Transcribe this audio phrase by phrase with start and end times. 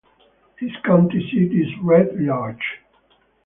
[0.57, 2.79] Its county seat is Red Lodge.